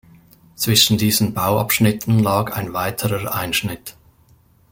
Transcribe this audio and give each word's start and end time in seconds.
Zwischen 0.55 0.97
diesen 0.97 1.35
Bauabschnitten 1.35 2.17
lag 2.17 2.53
ein 2.55 2.73
weiterer 2.73 3.35
Einschnitt. 3.35 3.95